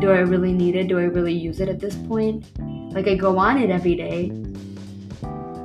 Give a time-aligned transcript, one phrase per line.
[0.00, 0.88] do I really need it?
[0.88, 2.46] Do I really use it at this point?
[2.94, 4.30] Like, I go on it every day,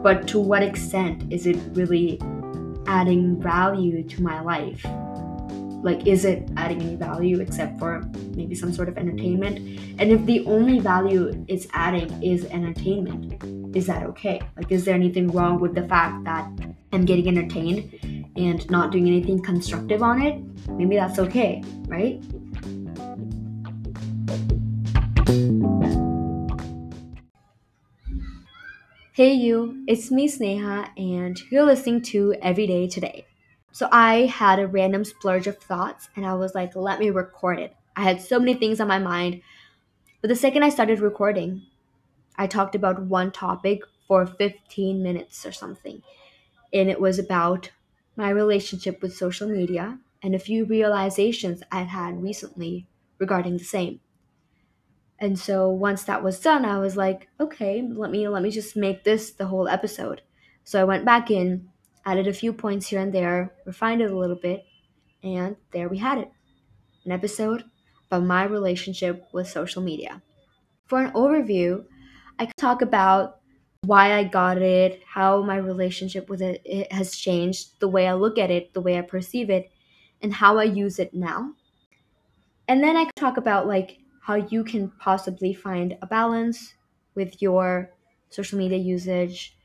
[0.02, 2.20] but to what extent is it really
[2.88, 4.86] adding value to my life?
[5.84, 8.04] Like, is it adding any value except for
[8.36, 9.58] maybe some sort of entertainment?
[10.00, 14.42] And if the only value it's adding is entertainment, is that okay?
[14.58, 16.50] Like, is there anything wrong with the fact that
[16.92, 20.42] I'm getting entertained and not doing anything constructive on it?
[20.70, 22.24] Maybe that's okay, right?
[29.16, 33.28] Hey you, it's me Sneha and you're listening to Everyday Today.
[33.72, 37.60] So I had a random splurge of thoughts and I was like, let me record
[37.60, 37.76] it.
[37.96, 39.44] I had so many things on my mind.
[40.22, 41.68] But the second I started recording,
[42.36, 46.02] I talked about one topic for 15 minutes or something.
[46.74, 47.70] And it was about
[48.16, 52.88] my relationship with social media and a few realizations I'd had recently
[53.20, 54.00] regarding the same.
[55.20, 58.76] And so once that was done, I was like, okay, let me let me just
[58.76, 60.22] make this the whole episode.
[60.64, 61.70] So I went back in,
[62.06, 64.66] added a few points here and there, refined it a little bit,
[65.24, 66.32] and there we had it.
[67.06, 67.64] An episode
[68.08, 70.22] about my relationship with social media.
[70.88, 71.86] For an overview,
[72.40, 73.40] I could talk about
[73.84, 78.14] why I got it, how my relationship with it, it has changed, the way I
[78.14, 79.72] look at it, the way I perceive it,
[80.22, 81.54] and how I use it now.
[82.68, 86.76] And then I can talk about like how you can possibly find a balance
[87.14, 87.92] with your
[88.30, 89.58] social media usage.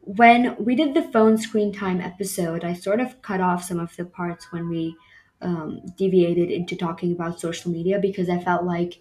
[0.00, 3.94] When we did the phone screen time episode, I sort of cut off some of
[3.96, 4.96] the parts when we
[5.40, 8.98] um, deviated into talking about social media because I felt like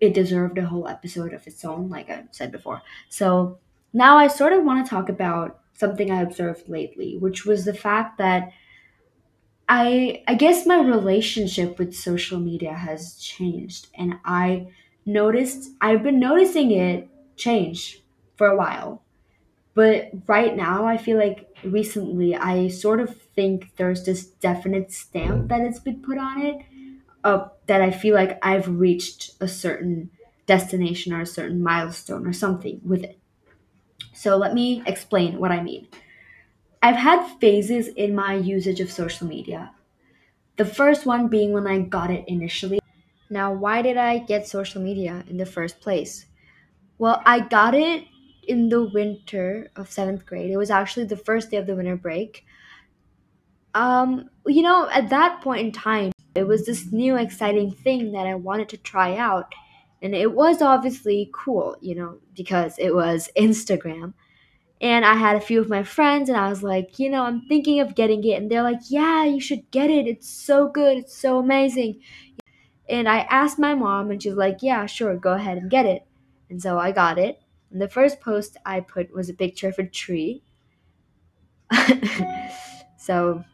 [0.00, 2.82] it deserved a whole episode of its own, like I said before.
[3.08, 3.58] So
[3.92, 7.74] now I sort of want to talk about something I observed lately, which was the
[7.74, 8.52] fact that
[9.68, 14.68] I I guess my relationship with social media has changed and I
[15.06, 18.02] noticed I've been noticing it change
[18.36, 19.02] for a while.
[19.74, 25.50] But right now I feel like recently I sort of think there's this definite stamp
[25.50, 26.58] that it's been put on it
[27.24, 30.10] uh, that I feel like I've reached a certain
[30.46, 33.19] destination or a certain milestone or something with it.
[34.12, 35.88] So let me explain what I mean.
[36.82, 39.72] I've had phases in my usage of social media.
[40.56, 42.80] The first one being when I got it initially.
[43.30, 46.26] Now, why did I get social media in the first place?
[46.98, 48.04] Well, I got it
[48.46, 50.50] in the winter of seventh grade.
[50.50, 52.44] It was actually the first day of the winter break.
[53.74, 58.26] Um, you know, at that point in time, it was this new exciting thing that
[58.26, 59.54] I wanted to try out.
[60.02, 64.14] And it was obviously cool, you know, because it was Instagram.
[64.80, 67.42] And I had a few of my friends, and I was like, you know, I'm
[67.42, 68.34] thinking of getting it.
[68.40, 70.06] And they're like, yeah, you should get it.
[70.06, 70.98] It's so good.
[70.98, 72.00] It's so amazing.
[72.88, 76.06] And I asked my mom, and she's like, yeah, sure, go ahead and get it.
[76.50, 77.42] And so I got it.
[77.72, 80.42] And the first post I put was a picture of a tree.
[82.98, 83.44] so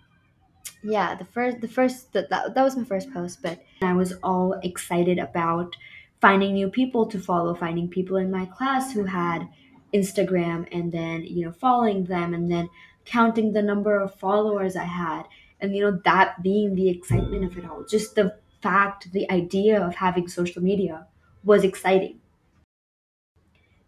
[0.83, 4.15] yeah the first the first that, that, that was my first post but i was
[4.23, 5.77] all excited about
[6.21, 9.49] finding new people to follow finding people in my class who had
[9.95, 12.69] instagram and then you know following them and then
[13.05, 15.25] counting the number of followers i had.
[15.61, 19.83] And you know that being the excitement of it all just the fact the idea
[19.83, 21.07] of having social media
[21.45, 22.21] was exciting.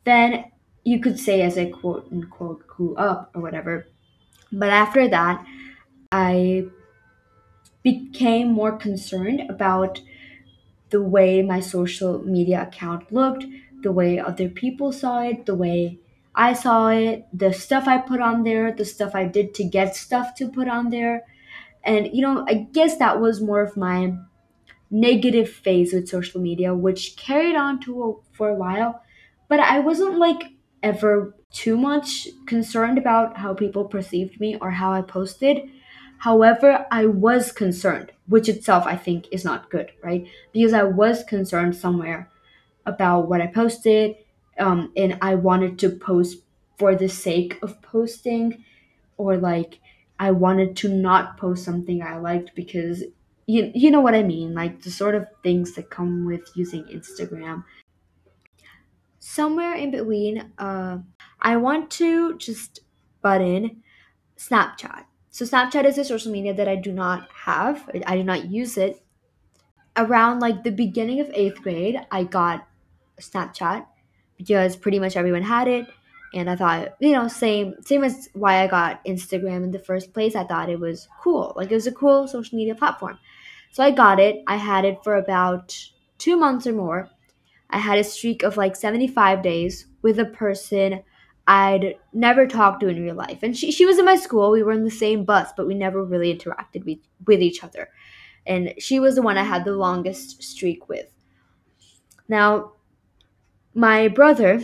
[0.05, 0.45] Then
[0.89, 3.87] you could say as i quote unquote grew up or whatever
[4.51, 5.45] but after that
[6.13, 6.65] i
[7.83, 10.01] became more concerned about
[10.91, 13.45] the way my social media account looked,
[13.83, 15.99] the way other people saw it, the way
[16.35, 19.97] I saw it, the stuff I put on there, the stuff I did to get
[19.97, 21.25] stuff to put on there.
[21.85, 24.15] And, you know, I guess that was more of my
[24.91, 29.03] negative phase with social media, which carried on to a, for a while.
[29.49, 30.45] But I wasn't like
[30.83, 35.71] ever too much concerned about how people perceived me or how I posted.
[36.19, 40.27] However, I was concerned, which itself I think is not good, right?
[40.53, 42.29] Because I was concerned somewhere
[42.87, 44.17] about what I posted,
[44.59, 46.39] um, and I wanted to post
[46.77, 48.65] for the sake of posting,
[49.17, 49.79] or like
[50.19, 53.05] I wanted to not post something I liked because
[53.47, 56.85] you, you know what I mean, like the sort of things that come with using
[56.85, 57.65] Instagram.
[59.21, 60.99] Somewhere in between, uh,
[61.41, 62.81] I want to just
[63.23, 63.83] butt in
[64.37, 65.05] Snapchat.
[65.31, 67.89] So Snapchat is a social media that I do not have.
[68.07, 69.03] I do not use it.
[69.97, 72.67] Around like the beginning of eighth grade, I got
[73.21, 73.87] Snapchat
[74.37, 75.89] because pretty much everyone had it.
[76.35, 80.13] and I thought, you know, same same as why I got Instagram in the first
[80.15, 80.37] place.
[80.37, 83.19] I thought it was cool, like it was a cool social media platform.
[83.73, 84.43] So I got it.
[84.47, 85.77] I had it for about
[86.19, 87.11] two months or more.
[87.71, 91.03] I had a streak of like 75 days with a person
[91.49, 93.43] I'd never talked to in real life.
[93.43, 94.51] And she, she was in my school.
[94.51, 97.89] We were in the same bus, but we never really interacted with, with each other.
[98.47, 101.11] And she was the one I had the longest streak with.
[102.29, 102.73] Now,
[103.73, 104.61] my brother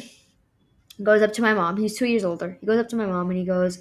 [1.02, 1.78] goes up to my mom.
[1.78, 2.58] He's two years older.
[2.60, 3.78] He goes up to my mom and he goes,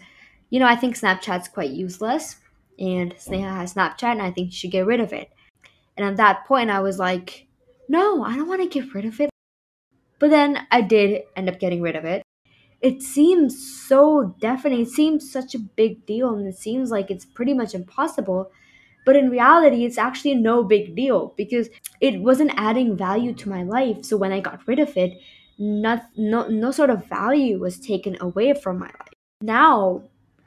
[0.50, 2.38] You know, I think Snapchat's quite useless.
[2.80, 5.30] And Sneha has Snapchat and I think you should get rid of it.
[5.98, 7.48] And at that point, I was like,
[7.90, 9.30] No, I don't want to get rid of it.
[10.20, 12.23] But then I did end up getting rid of it.
[12.84, 13.56] It seems
[13.88, 14.80] so definite.
[14.82, 18.52] It seems such a big deal and it seems like it's pretty much impossible.
[19.06, 21.70] But in reality, it's actually no big deal because
[22.02, 24.06] it wasn't adding value to my life.
[24.06, 25.20] So when I got rid of it,
[25.60, 29.14] not, no, no sort of value was taken away from my life.
[29.42, 30.04] Now,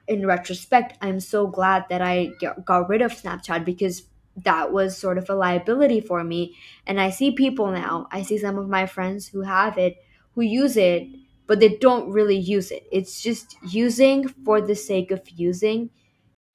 [0.09, 2.33] in retrospect, I'm so glad that I
[2.65, 4.05] got rid of Snapchat because
[4.45, 6.57] that was sort of a liability for me.
[6.87, 9.97] And I see people now, I see some of my friends who have it,
[10.35, 11.09] who use it,
[11.47, 12.87] but they don't really use it.
[12.91, 15.91] It's just using for the sake of using.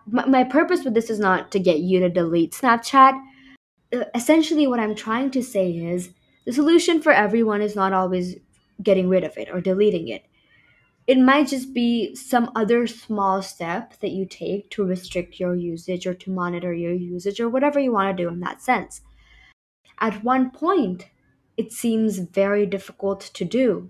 [0.08, 3.20] My, my purpose with this is not to get you to delete Snapchat.
[3.94, 6.10] Uh, essentially, what I'm trying to say is
[6.46, 8.36] the solution for everyone is not always
[8.82, 10.24] getting rid of it or deleting it.
[11.08, 16.06] It might just be some other small step that you take to restrict your usage
[16.06, 19.02] or to monitor your usage or whatever you want to do in that sense.
[20.00, 21.08] At one point,
[21.58, 23.90] it seems very difficult to do,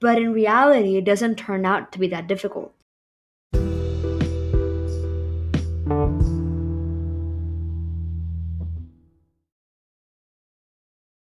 [0.00, 2.74] but in reality, it doesn't turn out to be that difficult.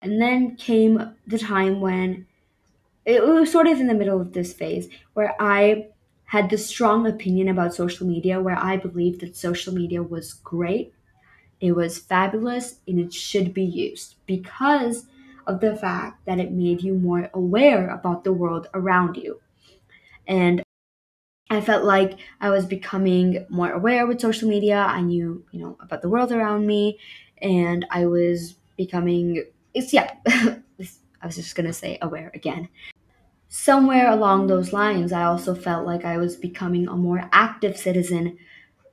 [0.03, 2.25] And then came the time when
[3.05, 5.87] it was sort of in the middle of this phase where I
[6.25, 10.93] had this strong opinion about social media, where I believed that social media was great,
[11.59, 15.05] it was fabulous, and it should be used because
[15.47, 19.41] of the fact that it made you more aware about the world around you.
[20.27, 20.63] And
[21.49, 24.77] I felt like I was becoming more aware with social media.
[24.77, 26.97] I knew, you know, about the world around me,
[27.41, 29.43] and I was becoming
[29.73, 32.67] it's yeah i was just gonna say aware again
[33.49, 38.37] somewhere along those lines i also felt like i was becoming a more active citizen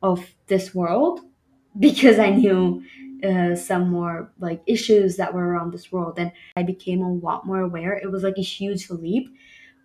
[0.02, 1.20] of this world
[1.78, 2.82] because i knew
[3.24, 7.46] uh, some more like issues that were around this world and i became a lot
[7.46, 9.28] more aware it was like a huge leap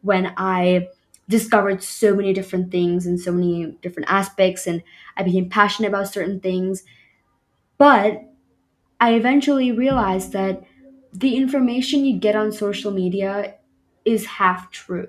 [0.02, 0.88] when i
[1.30, 4.84] discovered so many different things and so many different aspects and
[5.18, 6.84] i became passionate about certain things
[7.78, 8.24] but
[9.02, 10.64] i eventually realized that
[11.14, 13.56] the information you get on social media
[14.06, 15.08] is half true.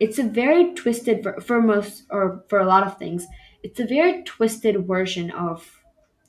[0.00, 3.26] It's a very twisted for most or for a lot of things.
[3.62, 5.80] It's a very twisted version of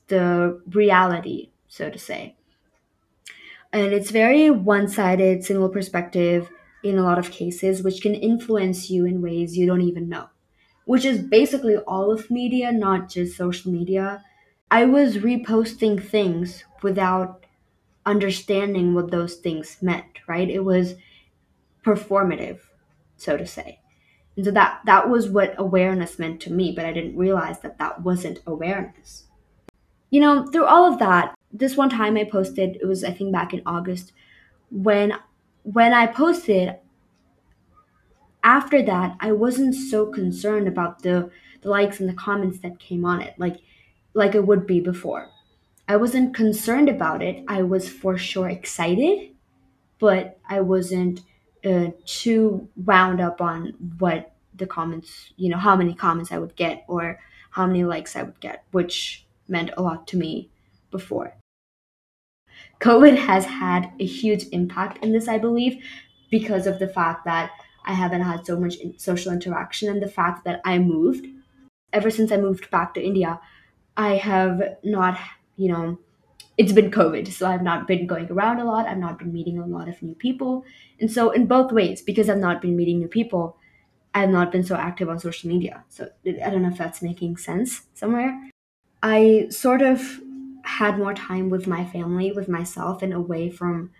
[0.08, 2.36] the reality, so to say.
[3.74, 6.50] And it's very one-sided, single perspective
[6.84, 10.30] in a lot of cases, which can influence you in ways you don't even know.
[10.86, 14.24] Which is basically all of media, not just social media.
[14.72, 17.46] I was reposting things without
[18.06, 20.50] understanding what those things meant, right?
[20.50, 20.96] It was
[21.84, 22.60] performative,
[23.18, 23.80] so to say.
[24.36, 27.78] And so that that was what awareness meant to me, but I didn't realize that
[27.80, 29.24] that wasn't awareness.
[30.16, 33.34] You know, through all of that, this one time I posted, it was I think
[33.34, 34.14] back in August,
[34.72, 35.14] when
[35.64, 36.76] when I posted
[38.44, 41.30] after that, I wasn't so concerned about the
[41.62, 43.58] the likes and the comments that came on it, like
[44.14, 45.30] like it would be before.
[45.88, 47.44] I wasn't concerned about it.
[47.48, 49.32] I was for sure excited,
[50.00, 51.22] but I wasn't
[51.66, 56.56] uh, too wound up on what the comments, you know, how many comments I would
[56.56, 57.20] get or
[57.52, 60.50] how many likes I would get, which meant a lot to me
[60.92, 61.36] before.
[62.82, 65.84] COVID has had a huge impact in this, I believe,
[66.32, 67.52] because of the fact that
[67.86, 71.28] I haven't had so much social interaction and the fact that I moved.
[71.94, 73.40] Ever since I moved back to India,
[73.96, 75.18] I have not
[75.58, 75.98] you know,
[76.58, 78.88] it's been COVID, so I've not been going around a lot.
[78.88, 80.64] I've not been meeting a lot of new people.
[81.00, 83.58] And so, in both ways, because I've not been meeting new people,
[84.14, 85.84] I've not been so active on social media.
[85.90, 88.52] So, I don't know if that's making sense somewhere.
[89.08, 90.20] I sort of
[90.64, 93.92] had more time with my family, with myself, and away from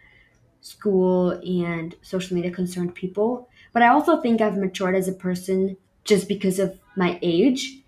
[0.62, 3.50] school and social media concerned people.
[3.74, 7.80] But I also think I've matured as a person just because of my age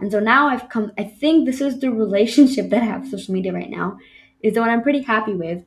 [0.00, 3.10] and so now I've come, I think this is the relationship that I have with
[3.10, 3.98] social media right now,
[4.42, 5.64] is the one I'm pretty happy with.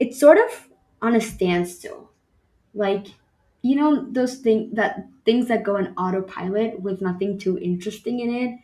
[0.00, 0.68] It's sort of
[1.02, 2.10] on a standstill.
[2.74, 3.08] Like,
[3.62, 8.30] you know those things that things that go in autopilot with nothing too interesting in
[8.34, 8.58] it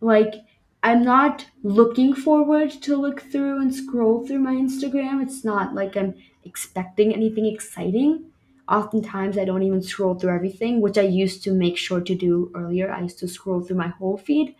[0.00, 0.34] like
[0.82, 5.22] i'm not looking forward to look through and scroll through my instagram.
[5.22, 6.14] It's not like i'm
[6.44, 8.26] expecting anything exciting.
[8.68, 12.50] Oftentimes i don't even scroll through everything which i used to make sure to do
[12.54, 12.90] earlier.
[12.92, 14.54] I used to scroll through my whole feed.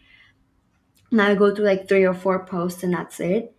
[1.13, 3.55] Now i go through like three or four posts and that's it.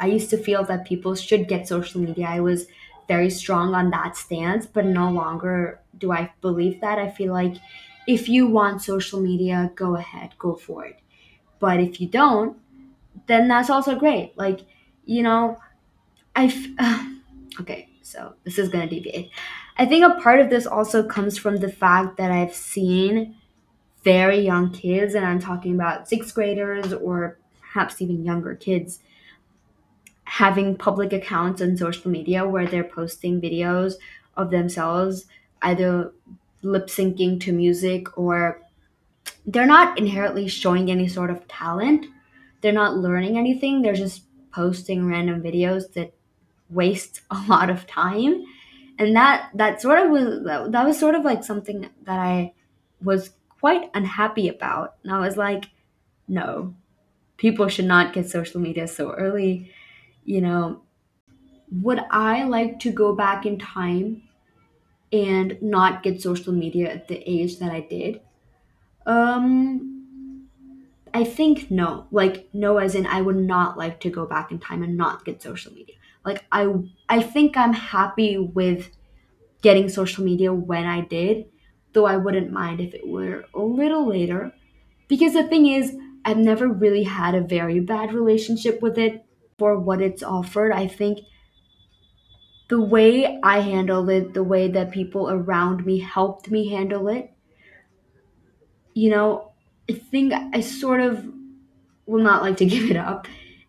[0.00, 2.26] I used to feel that people should get social media.
[2.26, 2.66] I was
[3.06, 6.98] very strong on that stance, but no longer do I believe that.
[6.98, 7.56] I feel like
[8.08, 10.98] if you want social media, go ahead, go for it.
[11.60, 12.56] But if you don't,
[13.26, 14.32] then that's also great.
[14.36, 14.60] Like,
[15.04, 15.58] you know,
[16.34, 16.46] I
[17.60, 19.30] okay, so this is to deviate.
[19.76, 23.36] I think a part of this also comes from the fact that I've seen
[24.02, 29.00] very young kids, and I'm talking about sixth graders or perhaps even younger kids
[30.24, 33.94] having public accounts on social media where they're posting videos
[34.36, 35.26] of themselves
[35.62, 36.12] either
[36.62, 38.60] lip syncing to music or
[39.46, 42.06] they're not inherently showing any sort of talent.
[42.60, 43.82] They're not learning anything.
[43.82, 44.22] They're just
[44.52, 46.12] posting random videos that
[46.70, 48.44] waste a lot of time.
[48.98, 52.52] And that that sort of was that was sort of like something that I
[53.00, 54.96] was quite unhappy about.
[55.04, 55.66] And I was like,
[56.26, 56.74] no,
[57.36, 59.70] people should not get social media so early.
[60.24, 60.82] You know,
[61.70, 64.27] would I like to go back in time
[65.12, 68.20] and not get social media at the age that I did?
[69.06, 70.48] Um,
[71.14, 72.06] I think no.
[72.10, 75.24] Like no, as in I would not like to go back in time and not
[75.24, 75.96] get social media.
[76.24, 76.72] Like I,
[77.08, 78.90] I think I'm happy with
[79.62, 81.46] getting social media when I did,
[81.92, 84.52] though I wouldn't mind if it were a little later.
[85.08, 89.24] Because the thing is, I've never really had a very bad relationship with it
[89.58, 90.72] for what it's offered.
[90.72, 91.20] I think
[92.68, 97.32] the way I handled it, the way that people around me helped me handle it,
[98.94, 99.52] you know,
[99.90, 101.26] I think I sort of
[102.06, 103.26] will not like to give it up.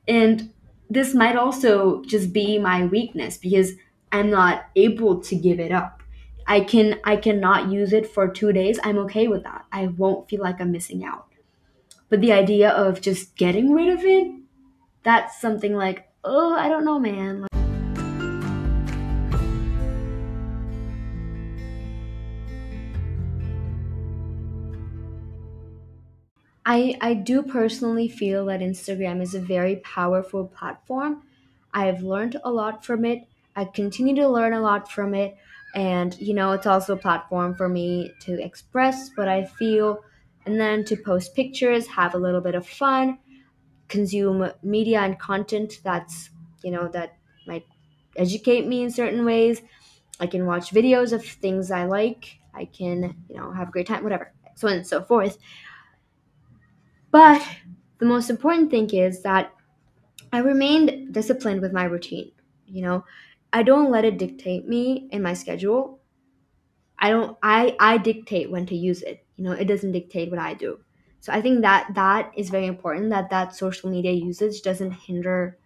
[0.07, 0.51] And
[0.89, 3.73] this might also just be my weakness because
[4.11, 6.01] I'm not able to give it up.
[6.47, 8.79] I can I cannot use it for 2 days.
[8.83, 9.65] I'm okay with that.
[9.71, 11.27] I won't feel like I'm missing out.
[12.09, 14.31] But the idea of just getting rid of it,
[15.03, 17.48] that's something like, oh, I don't know, man.
[26.65, 31.23] I, I do personally feel that Instagram is a very powerful platform.
[31.73, 33.27] I've learned a lot from it.
[33.55, 35.35] I continue to learn a lot from it.
[35.75, 40.03] And, you know, it's also a platform for me to express what I feel
[40.45, 43.19] and then to post pictures, have a little bit of fun,
[43.87, 46.29] consume media and content that's,
[46.63, 47.65] you know, that might
[48.15, 49.61] educate me in certain ways.
[50.19, 52.39] I can watch videos of things I like.
[52.53, 55.37] I can, you know, have a great time, whatever, so on and so forth.
[57.11, 57.45] But
[57.99, 59.53] the most important thing is that
[60.33, 62.31] I remained disciplined with my routine.
[62.67, 63.05] You know,
[63.53, 65.99] I don't let it dictate me in my schedule.
[66.99, 69.25] I don't I I dictate when to use it.
[69.37, 70.79] You know, it doesn't dictate what I do.
[71.21, 75.57] So I think that that is very important that that social media usage doesn't hinder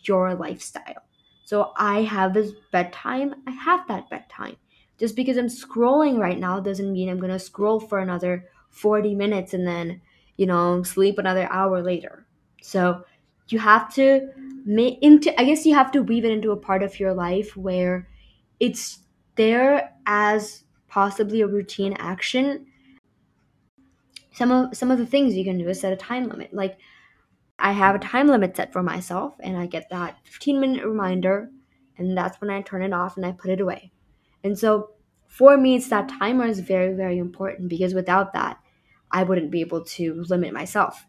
[0.00, 1.02] your lifestyle.
[1.44, 4.56] So I have this bedtime, I have that bedtime.
[4.98, 9.14] Just because I'm scrolling right now doesn't mean I'm going to scroll for another 40
[9.14, 10.00] minutes and then,
[10.42, 12.26] you know, sleep another hour later.
[12.62, 13.04] So
[13.46, 14.28] you have to
[14.64, 17.56] make into I guess you have to weave it into a part of your life
[17.56, 18.08] where
[18.58, 18.98] it's
[19.36, 22.66] there as possibly a routine action.
[24.32, 26.52] Some of some of the things you can do is set a time limit.
[26.52, 26.76] Like
[27.56, 31.50] I have a time limit set for myself and I get that 15 minute reminder
[31.98, 33.92] and that's when I turn it off and I put it away.
[34.42, 34.90] And so
[35.28, 38.58] for me it's that timer is very very important because without that
[39.12, 41.06] I wouldn't be able to limit myself.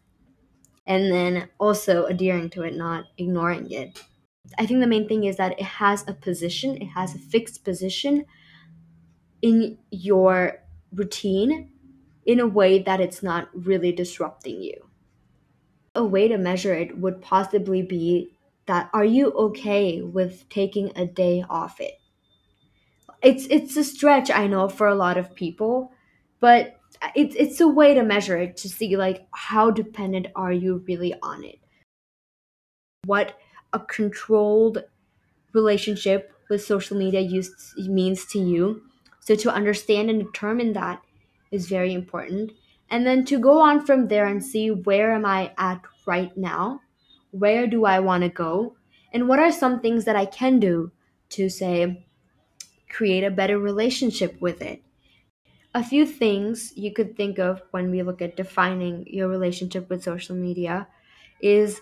[0.86, 4.04] And then also adhering to it, not ignoring it.
[4.58, 7.64] I think the main thing is that it has a position, it has a fixed
[7.64, 8.26] position
[9.40, 11.70] in your routine
[12.26, 14.88] in a way that it's not really disrupting you.
[15.94, 21.06] A way to measure it would possibly be that are you okay with taking a
[21.06, 21.94] day off it?
[23.22, 25.92] It's it's a stretch I know for a lot of people,
[26.40, 26.78] but
[27.14, 31.14] it's it's a way to measure it to see like how dependent are you really
[31.22, 31.58] on it?
[33.04, 33.38] What
[33.72, 34.84] a controlled
[35.52, 38.82] relationship with social media use, means to you.
[39.20, 41.02] So to understand and determine that
[41.50, 42.52] is very important.
[42.90, 46.80] And then to go on from there and see where am I at right now?
[47.30, 48.76] Where do I want to go?
[49.12, 50.92] And what are some things that I can do
[51.30, 52.04] to say
[52.94, 54.82] create a better relationship with it.
[55.74, 60.04] A few things you could think of when we look at defining your relationship with
[60.04, 60.86] social media
[61.40, 61.80] is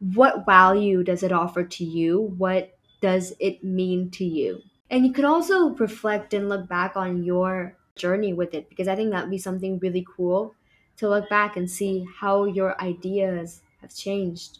[0.00, 2.34] what value does it offer to you?
[2.38, 4.62] What does it mean to you?
[4.90, 8.96] And you could also reflect and look back on your journey with it because I
[8.96, 10.54] think that'd be something really cool
[10.98, 14.58] to look back and see how your ideas have changed.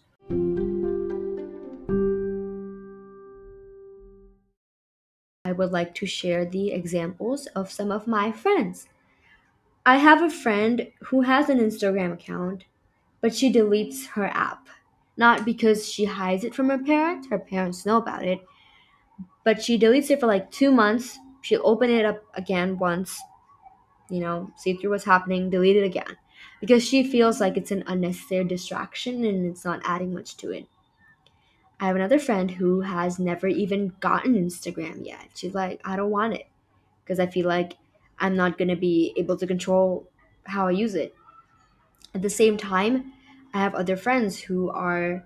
[5.47, 8.89] I would like to share the examples of some of my friends.
[9.87, 12.65] I have a friend who has an Instagram account,
[13.21, 14.67] but she deletes her app.
[15.17, 18.41] Not because she hides it from her parents, her parents know about it,
[19.45, 21.19] but she deletes it for like two months.
[21.43, 23.21] She'll open it up again once,
[24.11, 26.17] you know, see through what's happening, delete it again.
[26.61, 30.67] Because she feels like it's an unnecessary distraction and it's not adding much to it.
[31.79, 35.29] I have another friend who has never even gotten Instagram yet.
[35.35, 36.47] She's like, I don't want it
[37.05, 37.75] because I feel like
[38.19, 40.09] I'm not going to be able to control
[40.45, 41.15] how I use it.
[42.15, 43.13] At the same time,
[43.53, 45.25] I have other friends who are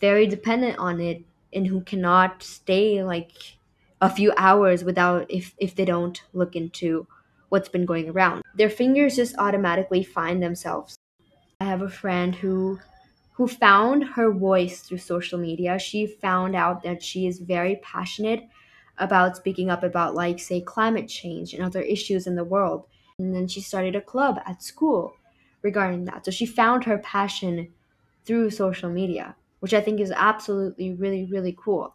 [0.00, 3.56] very dependent on it and who cannot stay like
[4.00, 7.06] a few hours without if if they don't look into
[7.48, 8.42] what's been going around.
[8.54, 10.98] Their fingers just automatically find themselves.
[11.60, 12.80] I have a friend who
[13.36, 15.78] who found her voice through social media.
[15.78, 18.48] She found out that she is very passionate
[18.96, 22.84] about speaking up about, like, say, climate change and other issues in the world.
[23.18, 25.16] And then she started a club at school
[25.60, 26.24] regarding that.
[26.24, 27.68] So she found her passion
[28.24, 31.94] through social media, which I think is absolutely really, really cool.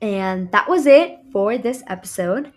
[0.00, 2.52] And that was it for this episode.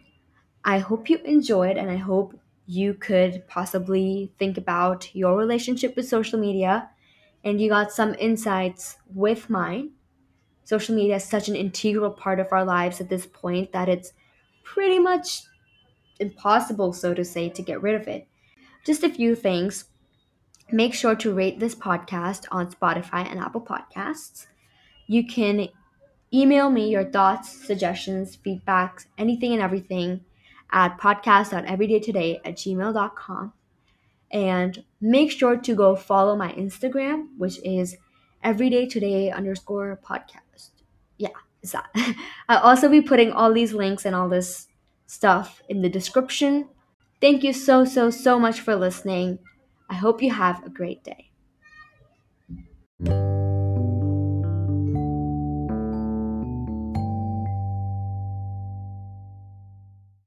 [0.63, 6.08] I hope you enjoyed and I hope you could possibly think about your relationship with
[6.08, 6.89] social media
[7.44, 9.92] and you got some insights with mine.
[10.66, 14.13] Social media is such an integral part of our lives at this point that it's
[14.63, 15.43] pretty much
[16.19, 18.28] impossible, so to say, to get rid of it.
[18.86, 19.86] Just a few things.
[20.72, 24.45] Make sure to rate this podcast on Spotify and Apple Podcasts.
[25.08, 25.69] You can
[26.32, 30.24] email me your thoughts, suggestions, feedbacks, anything and everything
[30.71, 33.53] at podcast.everydaytoday at gmail.com.
[34.32, 37.97] And make sure to go follow my Instagram, which is
[38.43, 40.69] everydaytoday underscore podcast.
[41.17, 41.29] Yeah,
[41.63, 41.89] it's that.
[42.49, 44.67] I'll also be putting all these links and all this
[45.08, 46.69] stuff in the description.
[47.19, 49.39] Thank you so, so, so much for listening.
[49.89, 51.32] I hope you have a great day.